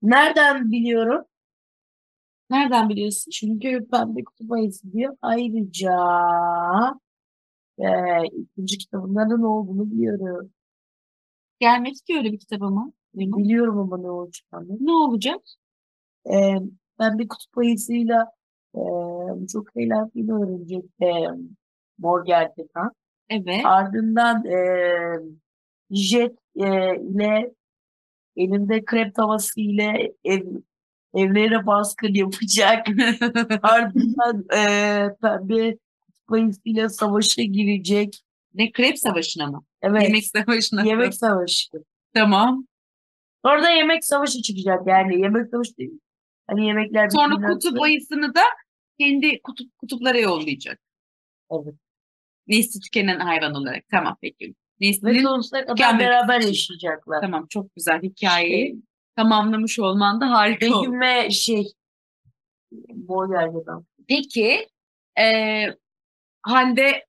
Nereden 0.02 0.72
biliyorum? 0.72 1.24
Nereden 2.50 2.88
biliyorsun? 2.88 3.30
Çünkü 3.30 3.88
pembe 3.92 4.24
kutup 4.24 4.52
ayısı 4.52 4.92
diyor. 4.92 5.16
Ayrıca 5.22 5.92
e, 7.78 7.86
ikinci 8.36 8.78
kitabında 8.78 9.30
da 9.30 9.36
ne 9.36 9.46
olduğunu 9.46 9.90
biliyorum. 9.90 10.50
Gelmedi 11.60 11.94
ki 11.94 12.16
öyle 12.18 12.32
bir 12.32 12.38
kitap 12.38 12.62
ama. 12.62 12.92
Biliyorum 13.14 13.78
ama 13.78 13.98
ne 13.98 14.10
olacağını. 14.10 14.76
Ne 14.80 14.92
olacak? 14.92 15.40
E, 16.26 16.34
pembe 16.98 17.28
kutup 17.28 17.58
ayısıyla 17.58 18.32
e, 18.74 18.80
çok 19.52 19.76
eğlenceli 19.76 20.32
öğrenecek 20.32 20.84
e, 21.02 21.06
mor 21.98 22.24
gergedan. 22.24 22.92
Evet. 23.32 23.60
Ardından 23.64 24.46
e, 24.46 24.58
jet 25.90 26.38
e, 26.56 26.96
ile 26.96 27.54
elinde 28.36 28.84
krep 28.84 29.14
tavası 29.14 29.60
ile 29.60 30.12
ev, 30.24 30.42
evlere 31.14 31.66
baskın 31.66 32.14
yapacak. 32.14 32.86
Ardından 33.62 34.44
e, 34.56 35.16
pembe 35.22 35.76
kutup 36.06 36.32
ayısıyla 36.32 36.88
savaşa 36.88 37.42
girecek. 37.42 38.22
Ne 38.54 38.72
krep 38.72 38.98
savaşına 38.98 39.46
mı? 39.46 39.64
Evet. 39.82 40.02
Yemek 40.02 40.24
savaşına. 40.26 40.82
Yemek 40.82 41.14
savaşı. 41.14 41.70
Tamam. 42.14 42.66
Orada 43.42 43.70
yemek 43.70 44.04
savaşı 44.04 44.42
çıkacak 44.42 44.86
yani. 44.86 45.20
Yemek 45.20 45.50
savaşı 45.50 45.76
değil. 45.76 46.00
Hani 46.46 46.66
yemekler 46.66 47.08
Sonra 47.08 47.48
kutup 47.48 47.82
ayısını 47.82 48.34
da 48.34 48.42
kendi 49.00 49.42
kutup 49.42 49.78
kutuplara 49.78 50.18
yollayacak. 50.18 50.80
Evet. 51.50 51.74
Nesli 52.52 52.80
tükenen 52.80 53.20
hayvan 53.20 53.54
olarak. 53.54 53.84
Tamam 53.90 54.16
peki. 54.22 54.54
Ve 54.80 54.86
Neslinin 54.88 55.22
sonsuza 55.22 55.64
kadar 55.64 55.98
beraber 55.98 56.40
yaşayacaklar. 56.40 57.20
Tamam 57.20 57.46
çok 57.48 57.74
güzel 57.76 58.02
hikayeyi 58.02 58.66
Şey, 58.66 58.76
tamamlamış 59.16 59.78
olman 59.78 60.20
da 60.20 60.30
harika 60.30 60.66
oldu. 60.66 60.82
Begüm 60.82 61.00
ve 61.00 61.30
şey 61.30 61.72
gergedan. 63.30 63.86
Peki 64.08 64.68
eee, 65.18 65.76
Hande 66.42 67.04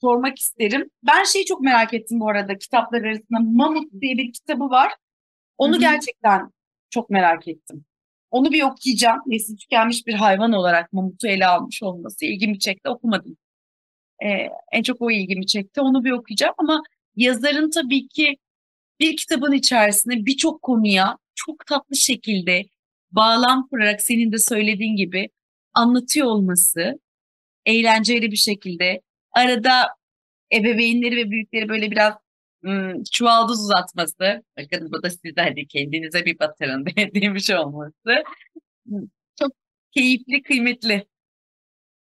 sormak 0.00 0.38
isterim. 0.38 0.90
Ben 1.06 1.24
şeyi 1.24 1.44
çok 1.44 1.60
merak 1.60 1.94
ettim 1.94 2.20
bu 2.20 2.28
arada 2.28 2.58
kitaplar 2.58 3.02
arasında. 3.02 3.38
Mamut 3.40 3.92
diye 4.00 4.16
bir 4.16 4.32
kitabı 4.32 4.70
var. 4.70 4.92
Onu 5.58 5.72
Hı 5.72 5.76
hı. 5.76 5.80
gerçekten 5.80 6.50
çok 6.90 7.10
merak 7.10 7.48
ettim. 7.48 7.84
Onu 8.30 8.52
bir 8.52 8.62
okuyacağım. 8.62 9.20
Nesli 9.26 9.56
tükenmiş 9.56 10.06
bir 10.06 10.14
hayvan 10.14 10.52
olarak 10.52 10.92
mamutu 10.92 11.28
ele 11.28 11.46
almış 11.46 11.82
olması 11.82 12.24
ilgimi 12.24 12.58
çekti. 12.58 12.88
Okumadım. 12.88 13.36
Ee, 14.24 14.48
en 14.72 14.82
çok 14.82 15.02
o 15.02 15.10
ilgimi 15.10 15.46
çekti. 15.46 15.80
Onu 15.80 16.04
bir 16.04 16.10
okuyacağım 16.10 16.54
ama 16.58 16.82
yazarın 17.16 17.70
tabii 17.70 18.08
ki 18.08 18.36
bir 19.00 19.16
kitabın 19.16 19.52
içerisinde 19.52 20.26
birçok 20.26 20.62
konuya 20.62 21.18
çok 21.34 21.66
tatlı 21.66 21.96
şekilde 21.96 22.64
bağlam 23.10 23.68
kurarak 23.68 24.02
senin 24.02 24.32
de 24.32 24.38
söylediğin 24.38 24.96
gibi 24.96 25.28
anlatıyor 25.74 26.26
olması, 26.26 27.00
eğlenceli 27.66 28.30
bir 28.30 28.36
şekilde 28.36 29.00
arada 29.32 29.88
ebeveynleri 30.54 31.16
ve 31.16 31.30
büyükleri 31.30 31.68
böyle 31.68 31.90
biraz 31.90 32.14
ım, 32.64 33.04
çuvaldız 33.12 33.60
uzatması, 33.60 34.42
bakın 34.58 34.92
bu 34.92 35.02
da 35.02 35.10
size 35.10 35.32
hadi 35.36 35.66
kendinize 35.66 36.24
bir 36.24 36.38
batırın 36.38 36.86
demiş 37.14 37.50
olması 37.50 38.24
ım, 38.92 39.10
çok 39.38 39.52
keyifli, 39.92 40.42
kıymetli. 40.42 41.06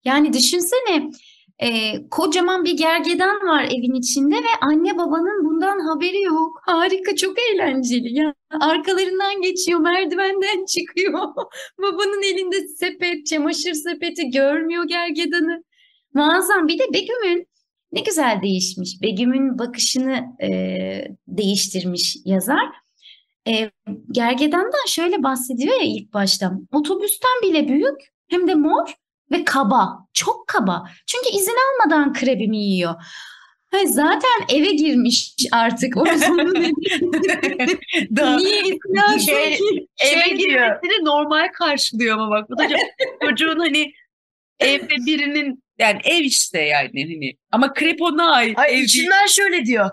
Yani 0.05 0.33
düşünsene 0.33 1.11
e, 1.59 1.69
kocaman 2.09 2.65
bir 2.65 2.77
gergedan 2.77 3.47
var 3.47 3.63
evin 3.63 3.93
içinde 3.93 4.35
ve 4.35 4.53
anne 4.61 4.97
babanın 4.97 5.45
bundan 5.45 5.79
haberi 5.79 6.21
yok. 6.21 6.61
Harika, 6.65 7.15
çok 7.15 7.37
eğlenceli. 7.39 8.13
Ya 8.19 8.33
arkalarından 8.61 9.41
geçiyor, 9.41 9.79
merdivenden 9.79 10.65
çıkıyor. 10.67 11.13
Babanın 11.77 12.23
elinde 12.23 12.67
sepet, 12.67 13.25
çamaşır 13.25 13.73
sepeti 13.73 14.29
görmüyor 14.29 14.83
gergedanı. 14.83 15.63
Muazzam. 16.13 16.67
Bir 16.67 16.79
de 16.79 16.83
Begüm'ün 16.93 17.47
ne 17.91 18.01
güzel 18.01 18.39
değişmiş. 18.41 19.01
Begüm'ün 19.01 19.59
bakışını 19.59 20.25
e, 20.41 20.49
değiştirmiş 21.27 22.17
yazar. 22.25 22.69
E, 23.47 23.71
gergedandan 24.11 24.87
şöyle 24.87 25.23
bahsediyor 25.23 25.75
ya 25.75 25.83
ilk 25.83 26.13
başta. 26.13 26.53
Otobüsten 26.71 27.41
bile 27.43 27.67
büyük 27.67 28.13
hem 28.27 28.47
de 28.47 28.55
mor 28.55 28.93
ve 29.31 29.45
kaba. 29.45 30.07
Çok 30.13 30.47
kaba. 30.47 30.89
Çünkü 31.07 31.29
izin 31.37 31.55
almadan 31.73 32.13
krebimi 32.13 32.57
yiyor. 32.57 32.93
Hayır, 33.71 33.87
zaten 33.87 34.29
eve 34.49 34.71
girmiş 34.71 35.35
artık. 35.51 35.97
O 35.97 36.05
Daha 38.15 38.37
niye 38.37 38.61
gitsin 38.61 39.17
Şey- 39.25 39.57
ki? 39.57 39.87
eve 40.03 40.25
Şey 40.25 40.37
girmesini 40.37 41.05
normal 41.05 41.47
karşılıyor 41.53 42.17
ama 42.17 42.29
bak 42.29 42.49
bu 42.49 42.57
da 42.57 42.67
çocuğun 43.29 43.59
hani 43.59 43.93
evde 44.59 44.95
birinin 45.05 45.63
yani 45.79 45.99
ev 46.03 46.19
işte 46.21 46.61
yani 46.61 46.89
hani 46.93 47.33
ama 47.51 47.73
krep 47.73 48.01
ona 48.01 48.31
ait 48.31 48.59
Ay 48.59 48.69
ev 48.69 48.73
değil. 48.73 48.83
içinden 48.83 49.27
şöyle 49.27 49.65
diyor. 49.65 49.89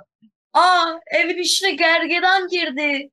Aa 0.52 0.86
evin 1.06 1.38
içine 1.38 1.70
gergedan 1.70 2.48
girdi. 2.48 3.10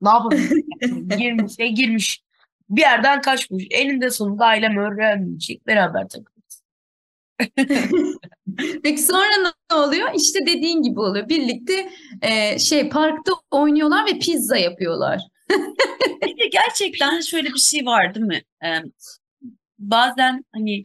Ne 0.00 0.08
yapalım? 0.08 0.48
girmiş 1.18 1.52
ve 1.58 1.66
girmiş. 1.68 2.22
Bir 2.68 2.80
yerden 2.80 3.20
kaçmış. 3.20 3.66
Eninde 3.70 4.10
sonunda 4.10 4.44
ailem 4.44 4.76
öğrenmeyecek. 4.76 5.66
Beraber 5.66 6.08
takılırız. 6.08 6.62
Peki 8.82 9.02
sonra 9.02 9.52
ne 9.70 9.76
oluyor? 9.76 10.08
İşte 10.14 10.46
dediğin 10.46 10.82
gibi 10.82 11.00
oluyor. 11.00 11.28
Birlikte 11.28 11.90
e, 12.22 12.58
şey 12.58 12.88
parkta 12.88 13.32
oynuyorlar 13.50 14.06
ve 14.06 14.18
pizza 14.18 14.56
yapıyorlar. 14.56 15.20
Bir 16.22 16.38
de 16.38 16.46
gerçekten 16.52 17.20
şöyle 17.20 17.48
bir 17.48 17.58
şey 17.58 17.86
var 17.86 18.14
değil 18.14 18.26
mi? 18.26 18.42
Ee, 18.64 18.82
bazen 19.78 20.44
hani 20.52 20.82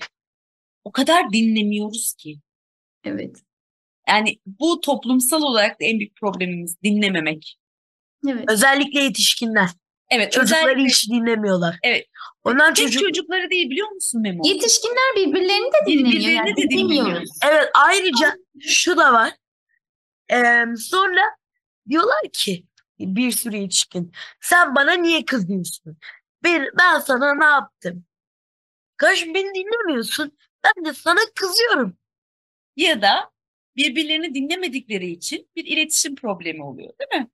o 0.83 0.91
kadar 0.91 1.33
dinlemiyoruz 1.33 2.13
ki. 2.13 2.39
Evet. 3.03 3.41
Yani 4.07 4.39
bu 4.45 4.81
toplumsal 4.81 5.41
olarak 5.41 5.81
da 5.81 5.85
en 5.85 5.99
büyük 5.99 6.15
problemimiz 6.15 6.81
dinlememek. 6.83 7.57
Evet. 8.27 8.45
Özellikle 8.47 8.99
yetişkinler. 8.99 9.69
Evet, 10.11 10.31
Çocukları 10.31 10.61
özellikle 10.61 10.89
hiç 10.89 11.09
dinlemiyorlar. 11.09 11.79
Evet. 11.83 12.07
Ondan 12.43 12.73
tek 12.73 12.85
çocuk... 12.85 13.01
çocukları 13.01 13.49
değil 13.49 13.69
biliyor 13.69 13.89
musun 13.89 14.21
Memo? 14.21 14.43
Yetişkinler 14.45 15.15
birbirlerini 15.15 15.71
de 15.71 15.87
dinlemiyor. 15.87 16.11
Birbirlerini 16.11 16.33
yani 16.33 16.55
de 16.57 16.69
dinlemiyor. 16.69 17.21
Evet 17.49 17.69
ayrıca 17.73 18.35
şu 18.61 18.97
da 18.97 19.13
var. 19.13 19.33
Ee, 20.33 20.65
sonra 20.77 21.21
diyorlar 21.89 22.21
ki 22.33 22.65
bir 22.99 23.31
sürü 23.31 23.57
yetişkin 23.57 24.11
sen 24.41 24.75
bana 24.75 24.93
niye 24.93 25.25
kızıyorsun? 25.25 25.97
Ben, 26.43 26.67
ben 26.79 26.99
sana 26.99 27.35
ne 27.35 27.45
yaptım? 27.45 28.05
Kardeşim 28.97 29.33
beni 29.33 29.53
dinlemiyorsun. 29.55 30.37
Ben 30.63 30.85
de 30.85 30.93
sana 30.93 31.19
kızıyorum. 31.35 31.97
Ya 32.75 33.01
da 33.01 33.31
birbirlerini 33.75 34.35
dinlemedikleri 34.35 35.11
için 35.11 35.49
bir 35.55 35.65
iletişim 35.65 36.15
problemi 36.15 36.63
oluyor 36.63 36.93
değil 36.99 37.21
mi? 37.21 37.29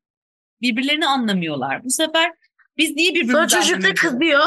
Birbirlerini 0.61 1.07
anlamıyorlar. 1.07 1.83
Bu 1.83 1.89
sefer 1.89 2.31
biz 2.77 2.95
niye 2.95 3.09
birbirimizi 3.09 3.33
Sonra 3.33 3.47
çocuk 3.47 3.69
da 3.69 3.75
anlamıyoruz? 3.75 4.01
kızıyor. 4.01 4.43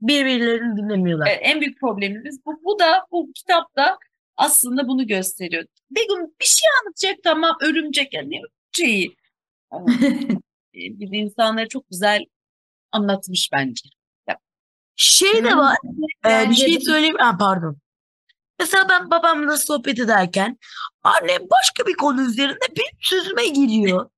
Birbirlerini 0.00 0.76
dinlemiyorlar. 0.76 1.26
Evet, 1.26 1.40
en 1.42 1.60
büyük 1.60 1.80
problemimiz 1.80 2.46
bu. 2.46 2.60
Bu 2.64 2.78
da 2.78 3.06
bu 3.10 3.32
kitapta 3.32 3.98
aslında 4.36 4.88
bunu 4.88 5.06
gösteriyor. 5.06 5.64
Begüm 5.90 6.26
bir 6.40 6.44
şey 6.44 6.68
anlatacak 6.80 7.22
tamam 7.24 7.56
örümcek 7.60 8.14
yani 8.14 8.42
şeyi. 8.72 9.16
Ama, 9.70 9.92
e, 9.92 9.98
bir 10.74 11.18
insanları 11.18 11.68
çok 11.68 11.90
güzel 11.90 12.24
anlatmış 12.92 13.48
bence. 13.52 13.88
Şey 14.96 15.44
de 15.44 15.56
var. 15.56 15.76
e, 16.26 16.50
bir 16.50 16.54
şey 16.54 16.80
söyleyeyim. 16.80 17.16
Ha, 17.18 17.36
pardon. 17.38 17.76
Mesela 18.58 18.88
ben 18.88 19.10
babamla 19.10 19.56
sohbet 19.56 19.98
ederken 19.98 20.58
annem 21.02 21.42
başka 21.50 21.86
bir 21.86 21.94
konu 21.94 22.22
üzerinde 22.22 22.66
benim 22.70 22.98
sözüme 23.00 23.46
giriyor. 23.46 24.10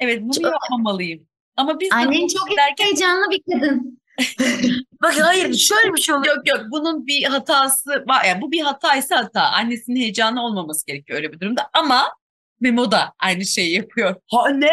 Evet 0.00 0.22
bunu 0.22 0.50
yapmamalıyım. 0.52 1.28
Ama 1.58 1.80
biz 1.80 1.90
de 1.90 1.94
Annen 1.94 2.12
bunu 2.12 2.28
çok 2.28 2.56
derken 2.56 2.84
heyecanlı 2.84 3.30
bir 3.30 3.42
kadın. 3.52 4.00
Bakın 5.02 5.20
hayır 5.20 5.54
şöyle 5.54 5.94
bir 5.94 6.00
şey 6.00 6.14
oluyor. 6.14 6.36
Yok 6.36 6.48
yok 6.48 6.60
bunun 6.70 7.06
bir 7.06 7.24
hatası 7.24 8.04
var. 8.08 8.24
Yani 8.24 8.42
bu 8.42 8.52
bir 8.52 8.60
hataysa 8.60 9.16
hata. 9.16 9.42
Annesinin 9.42 10.00
heyecanlı 10.00 10.40
olmaması 10.40 10.86
gerekiyor 10.86 11.16
öyle 11.18 11.32
bir 11.32 11.40
durumda. 11.40 11.70
Ama 11.72 12.14
Memo 12.60 12.90
da 12.90 13.12
aynı 13.18 13.44
şeyi 13.44 13.74
yapıyor. 13.74 14.14
Anne 14.32 14.70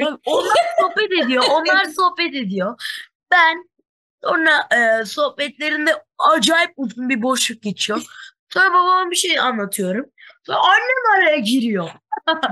Bak, 0.00 0.20
onlar 0.26 0.56
sohbet 0.80 1.24
ediyor. 1.24 1.44
Onlar 1.50 1.84
sohbet 1.84 2.34
ediyor. 2.34 2.82
Ben 3.30 3.68
sonra 4.24 4.68
e, 4.76 5.04
sohbetlerinde 5.04 6.02
acayip 6.18 6.72
uzun 6.76 7.08
bir 7.08 7.22
boşluk 7.22 7.62
geçiyor. 7.62 8.02
Sonra 8.48 8.70
babama 8.70 9.10
bir 9.10 9.16
şey 9.16 9.38
anlatıyorum. 9.38 10.06
Sonra 10.46 10.58
annem 10.58 11.16
araya 11.16 11.38
giriyor. 11.38 11.90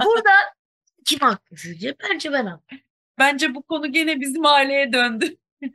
Burada 0.05 0.31
kim 1.05 1.19
haklı 1.19 1.57
sizce? 1.57 1.95
Bence 2.03 2.33
ben 2.33 2.47
haklı. 2.47 2.86
Bence 3.19 3.55
bu 3.55 3.63
konu 3.63 3.93
gene 3.93 4.21
bizim 4.21 4.47
aileye 4.47 4.93
döndü. 4.93 5.37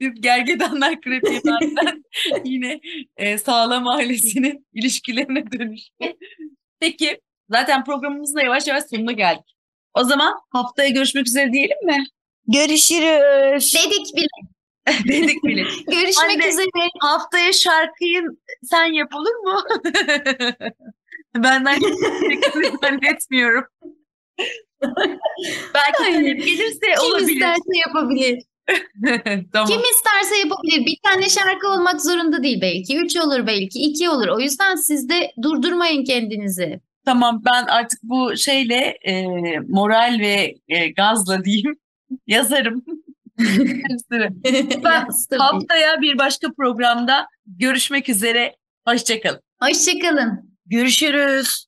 Biz 0.00 0.20
gergedanlar 0.20 1.00
krepiyemezden 1.00 2.04
yine 2.44 2.80
e, 3.16 3.38
sağlam 3.38 3.88
ailesinin 3.88 4.66
ilişkilerine 4.72 5.52
dönüştü. 5.52 6.16
Peki 6.80 7.20
zaten 7.50 7.84
programımızın 7.84 8.36
da 8.36 8.42
yavaş 8.42 8.66
yavaş 8.66 8.84
sonuna 8.84 9.12
geldik. 9.12 9.56
O 9.94 10.04
zaman 10.04 10.34
haftaya 10.50 10.88
görüşmek 10.88 11.26
üzere 11.26 11.52
diyelim 11.52 11.86
mi? 11.86 12.04
Görüşürüz. 12.48 13.74
Dedik 13.74 14.16
bile. 14.16 14.26
Dedik 15.08 15.44
bile. 15.44 15.62
Görüşmek 15.86 16.30
Anne. 16.42 16.48
üzere. 16.48 16.88
Haftaya 17.00 17.52
şarkıyı 17.52 18.22
sen 18.62 18.92
yap 18.92 19.14
olur 19.14 19.34
mu? 19.34 19.60
Benden 21.36 21.78
zannetmiyorum. 22.82 23.64
Belki 25.74 25.98
Hayır. 25.98 26.14
talep 26.14 26.44
gelirse 26.44 26.86
Kim 27.00 27.10
olabilir. 27.10 27.32
isterse 27.34 27.78
yapabilir. 27.86 28.42
tamam. 29.52 29.68
Kim 29.68 29.80
isterse 29.80 30.36
yapabilir. 30.44 30.86
Bir 30.86 30.96
tane 31.04 31.28
şarkı 31.28 31.68
olmak 31.68 32.02
zorunda 32.02 32.42
değil 32.42 32.58
belki. 32.62 32.96
Üç 32.98 33.16
olur 33.16 33.46
belki. 33.46 33.78
iki 33.78 34.10
olur. 34.10 34.28
O 34.28 34.40
yüzden 34.40 34.74
siz 34.76 35.08
de 35.08 35.32
durdurmayın 35.42 36.04
kendinizi. 36.04 36.80
Tamam 37.04 37.42
ben 37.44 37.64
artık 37.64 37.98
bu 38.02 38.36
şeyle 38.36 38.98
e, 39.02 39.24
moral 39.68 40.18
ve 40.20 40.54
e, 40.68 40.88
gazla 40.88 41.44
diyeyim 41.44 41.76
yazarım. 42.26 42.84
Ben. 44.84 45.08
Haftaya 45.38 46.00
bir 46.00 46.18
başka 46.18 46.52
programda 46.52 47.26
görüşmek 47.46 48.08
üzere. 48.08 48.56
Hoşçakalın. 48.88 49.40
Hoşçakalın. 49.62 50.56
Görüşürüz. 50.66 51.65